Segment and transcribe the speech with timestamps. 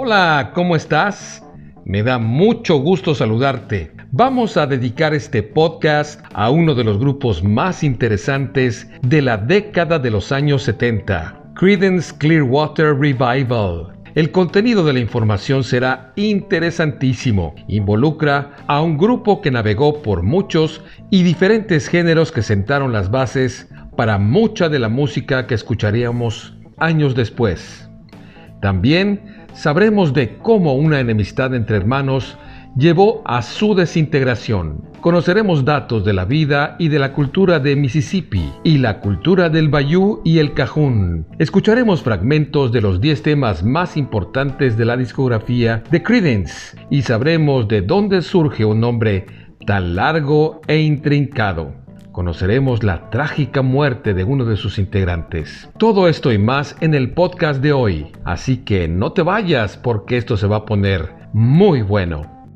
[0.00, 1.44] Hola, ¿cómo estás?
[1.84, 3.90] Me da mucho gusto saludarte.
[4.12, 9.98] Vamos a dedicar este podcast a uno de los grupos más interesantes de la década
[9.98, 13.92] de los años 70, Creedence Clearwater Revival.
[14.14, 17.56] El contenido de la información será interesantísimo.
[17.66, 20.80] Involucra a un grupo que navegó por muchos
[21.10, 27.16] y diferentes géneros que sentaron las bases para mucha de la música que escucharíamos años
[27.16, 27.88] después.
[28.60, 32.38] También sabremos de cómo una enemistad entre hermanos
[32.76, 34.84] llevó a su desintegración.
[35.00, 39.68] Conoceremos datos de la vida y de la cultura de Mississippi y la cultura del
[39.68, 41.26] Bayou y el Cajún.
[41.40, 47.66] Escucharemos fragmentos de los 10 temas más importantes de la discografía de Credence y sabremos
[47.66, 49.26] de dónde surge un nombre
[49.66, 51.77] tan largo e intrincado
[52.18, 55.70] conoceremos la trágica muerte de uno de sus integrantes.
[55.78, 60.16] Todo esto y más en el podcast de hoy, así que no te vayas porque
[60.16, 62.48] esto se va a poner muy bueno.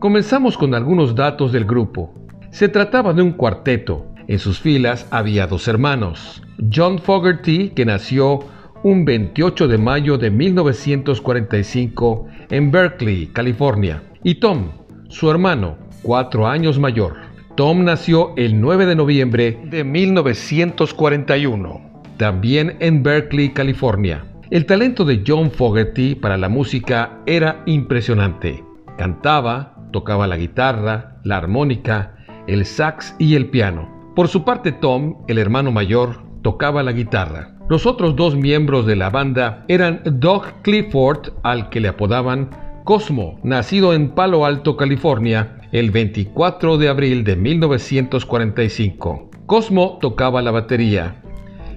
[0.00, 2.12] Comenzamos con algunos datos del grupo.
[2.50, 4.06] Se trataba de un cuarteto.
[4.26, 6.42] En sus filas había dos hermanos.
[6.74, 8.40] John Fogerty, que nació
[8.82, 14.72] un 28 de mayo de 1945 en Berkeley, California, y Tom,
[15.08, 17.16] su hermano, cuatro años mayor.
[17.56, 21.80] Tom nació el 9 de noviembre de 1941,
[22.16, 24.24] también en Berkeley, California.
[24.50, 28.64] El talento de John Fogerty para la música era impresionante.
[28.96, 34.12] Cantaba, tocaba la guitarra, la armónica, el sax y el piano.
[34.16, 37.56] Por su parte, Tom, el hermano mayor, tocaba la guitarra.
[37.68, 42.50] Los otros dos miembros de la banda eran Doug Clifford, al que le apodaban
[42.84, 49.30] Cosmo, nacido en Palo Alto, California, el 24 de abril de 1945.
[49.46, 51.22] Cosmo tocaba la batería.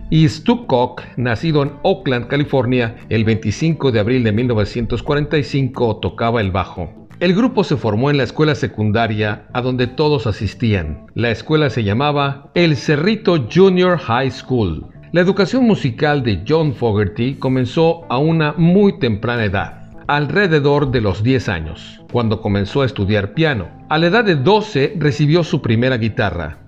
[0.09, 6.52] Y Stu Koch, nacido en Oakland, California, el 25 de abril de 1945, tocaba el
[6.52, 7.08] bajo.
[7.20, 11.05] El grupo se formó en la escuela secundaria a donde todos asistían.
[11.14, 14.87] La escuela se llamaba El Cerrito Junior High School.
[15.11, 21.23] La educación musical de John Fogerty comenzó a una muy temprana edad alrededor de los
[21.23, 23.69] 10 años, cuando comenzó a estudiar piano.
[23.89, 26.59] A la edad de 12 recibió su primera guitarra.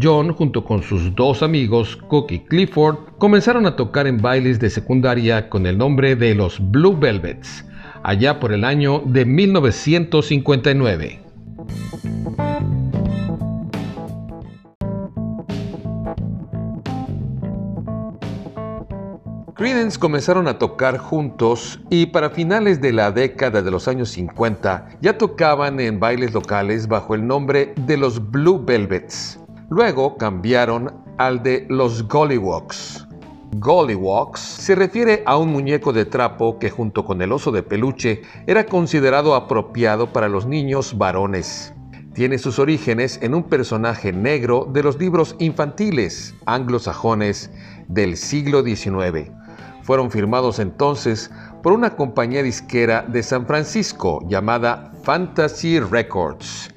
[0.00, 4.70] John, junto con sus dos amigos, Cook y Clifford, comenzaron a tocar en bailes de
[4.70, 7.64] secundaria con el nombre de los Blue Velvets,
[8.02, 11.20] allá por el año de 1959.
[19.58, 24.90] Creedence comenzaron a tocar juntos y para finales de la década de los años 50
[25.00, 29.40] ya tocaban en bailes locales bajo el nombre de los Blue Velvets.
[29.68, 33.08] Luego cambiaron al de los Gollywalks.
[33.56, 38.22] Gollywalks se refiere a un muñeco de trapo que junto con el oso de peluche
[38.46, 41.74] era considerado apropiado para los niños varones.
[42.14, 47.50] Tiene sus orígenes en un personaje negro de los libros infantiles anglosajones
[47.88, 49.32] del siglo XIX.
[49.88, 51.30] Fueron firmados entonces
[51.62, 56.68] por una compañía disquera de San Francisco llamada Fantasy Records.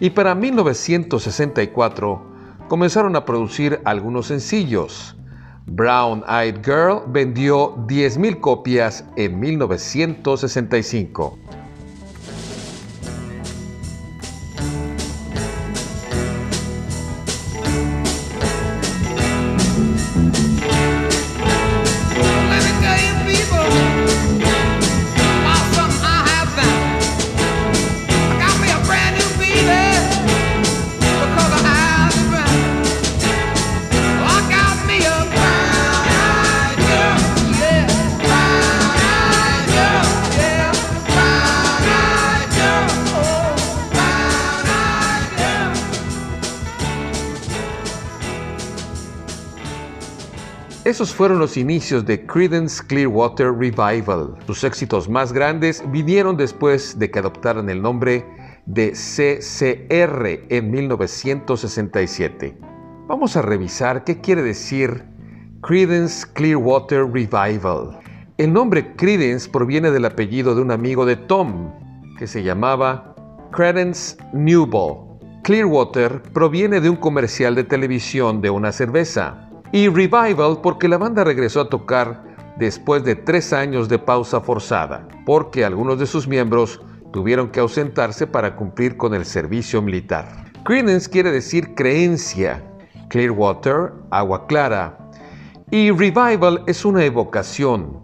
[0.00, 2.26] Y para 1964
[2.66, 5.16] comenzaron a producir algunos sencillos.
[5.66, 11.38] Brown Eyed Girl vendió 10.000 copias en 1965.
[50.86, 54.36] Esos fueron los inicios de Creedence Clearwater Revival.
[54.46, 58.24] Sus éxitos más grandes vinieron después de que adoptaran el nombre
[58.66, 62.56] de CCR en 1967.
[63.08, 65.02] Vamos a revisar qué quiere decir
[65.60, 67.98] Creedence Clearwater Revival.
[68.38, 71.72] El nombre Creedence proviene del apellido de un amigo de Tom,
[72.16, 73.16] que se llamaba
[73.50, 75.42] Credence Newbold.
[75.42, 79.45] Clearwater proviene de un comercial de televisión de una cerveza
[79.76, 82.24] y Revival porque la banda regresó a tocar
[82.56, 86.80] después de tres años de pausa forzada, porque algunos de sus miembros
[87.12, 90.50] tuvieron que ausentarse para cumplir con el servicio militar.
[90.64, 92.64] Credence quiere decir creencia,
[93.10, 94.96] Clearwater, agua clara,
[95.70, 98.00] Y revival es una evocación,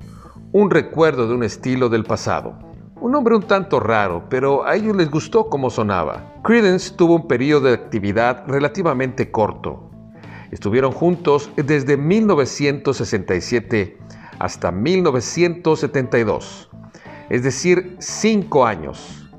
[0.53, 2.59] un recuerdo de un estilo del pasado.
[3.01, 6.35] Un nombre un tanto raro, pero a ellos les gustó cómo sonaba.
[6.45, 9.92] Credence tuvo un periodo de actividad relativamente corto.
[10.53, 13.99] Estuvieron juntos desde 1967
[14.39, 16.71] hasta 1972,
[17.31, 19.31] es decir, cinco años.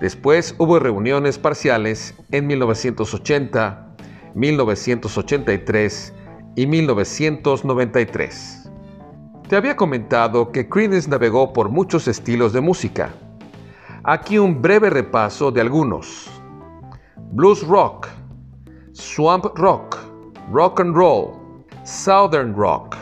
[0.00, 3.94] Después hubo reuniones parciales en 1980,
[4.34, 6.14] 1983
[6.56, 8.70] y 1993.
[9.46, 13.12] Te había comentado que Creedence navegó por muchos estilos de música.
[14.02, 16.30] Aquí un breve repaso de algunos.
[17.32, 18.08] Blues rock,
[18.92, 20.13] swamp rock,
[20.50, 22.96] rock and roll, southern rock,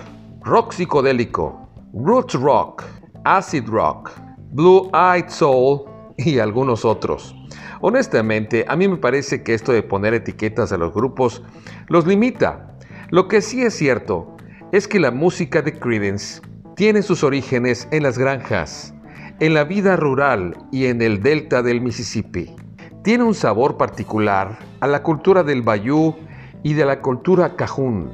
[0.44, 2.84] rock psicodélico, roots rock,
[3.24, 4.12] acid rock,
[4.52, 5.84] blue eyed soul
[6.16, 7.34] y algunos otros.
[7.80, 11.42] Honestamente, a mí me parece que esto de poner etiquetas a los grupos
[11.88, 12.76] los limita.
[13.10, 14.36] Lo que sí es cierto
[14.70, 16.40] es que la música de Creedence
[16.76, 18.94] tiene sus orígenes en las granjas,
[19.40, 22.54] en la vida rural y en el delta del Mississippi.
[23.02, 26.14] Tiene un sabor particular a la cultura del bayou
[26.62, 28.10] y de la cultura cajún.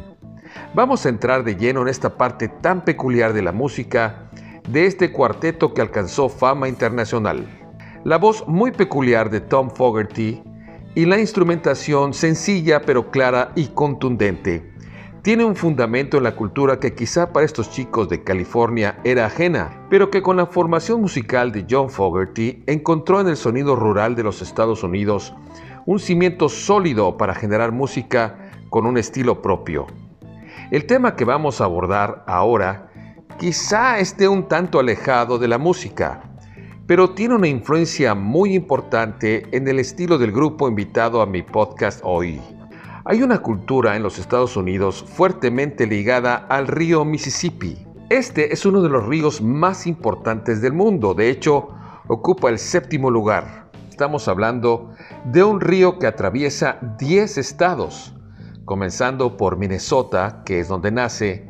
[0.75, 4.31] Vamos a entrar de lleno en esta parte tan peculiar de la música
[4.69, 7.47] de este cuarteto que alcanzó fama internacional.
[8.05, 10.43] La voz muy peculiar de Tom Fogerty
[10.95, 14.79] y la instrumentación sencilla pero clara y contundente
[15.29, 19.87] tiene un fundamento en la cultura que quizá para estos chicos de California era ajena,
[19.91, 24.23] pero que con la formación musical de John Fogerty encontró en el sonido rural de
[24.23, 25.35] los Estados Unidos
[25.89, 29.87] un cimiento sólido para generar música con un estilo propio.
[30.71, 32.91] El tema que vamos a abordar ahora
[33.39, 36.25] quizá esté un tanto alejado de la música,
[36.87, 42.01] pero tiene una influencia muy importante en el estilo del grupo invitado a mi podcast
[42.05, 42.39] hoy.
[43.07, 47.79] Hay una cultura en los Estados Unidos fuertemente ligada al río Mississippi.
[48.11, 51.71] Este es uno de los ríos más importantes del mundo, de hecho,
[52.09, 53.68] ocupa el séptimo lugar.
[53.99, 54.93] Estamos hablando
[55.25, 58.15] de un río que atraviesa 10 estados,
[58.65, 61.45] comenzando por Minnesota, que es donde nace,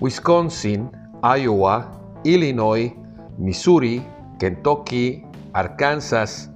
[0.00, 0.90] Wisconsin,
[1.22, 1.92] Iowa,
[2.24, 2.92] Illinois,
[3.38, 4.04] Missouri,
[4.40, 6.50] Kentucky, Arkansas,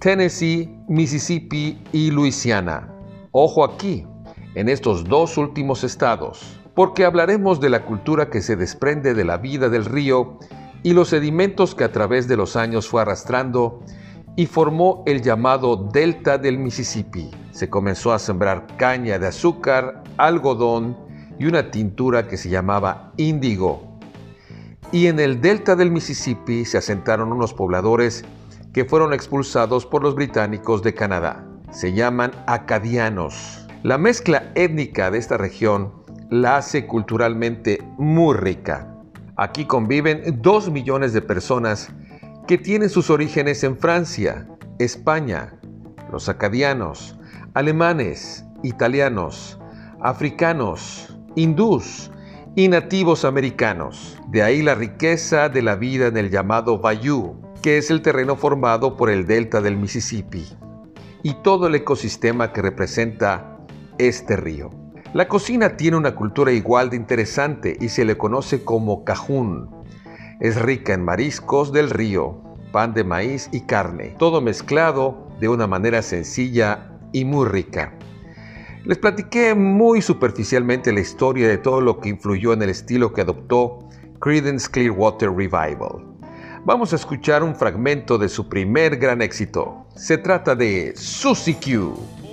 [0.00, 2.94] Tennessee, Mississippi y Louisiana.
[3.32, 4.06] Ojo aquí,
[4.54, 9.38] en estos dos últimos estados, porque hablaremos de la cultura que se desprende de la
[9.38, 10.38] vida del río
[10.82, 13.80] y los sedimentos que a través de los años fue arrastrando
[14.36, 17.30] y formó el llamado Delta del Mississippi.
[17.52, 20.96] Se comenzó a sembrar caña de azúcar, algodón
[21.38, 23.98] y una tintura que se llamaba índigo.
[24.92, 28.24] Y en el Delta del Mississippi se asentaron unos pobladores
[28.72, 33.66] que fueron expulsados por los británicos de Canadá se llaman acadianos.
[33.82, 35.92] La mezcla étnica de esta región
[36.30, 38.94] la hace culturalmente muy rica.
[39.36, 41.90] Aquí conviven dos millones de personas
[42.46, 44.46] que tienen sus orígenes en Francia,
[44.78, 45.54] España,
[46.12, 47.18] los acadianos,
[47.54, 49.58] alemanes, italianos,
[50.00, 52.10] africanos, hindús
[52.54, 54.18] y nativos americanos.
[54.28, 58.36] De ahí la riqueza de la vida en el llamado Bayou, que es el terreno
[58.36, 60.44] formado por el delta del Mississippi
[61.22, 63.58] y todo el ecosistema que representa
[63.96, 64.70] este río.
[65.14, 69.70] La cocina tiene una cultura igual de interesante y se le conoce como cajún.
[70.44, 72.38] Es rica en mariscos del río,
[72.70, 77.94] pan de maíz y carne, todo mezclado de una manera sencilla y muy rica.
[78.84, 83.22] Les platiqué muy superficialmente la historia de todo lo que influyó en el estilo que
[83.22, 83.88] adoptó
[84.20, 86.04] Creedence Clearwater Revival.
[86.66, 89.86] Vamos a escuchar un fragmento de su primer gran éxito.
[89.96, 92.23] Se trata de Susie Q.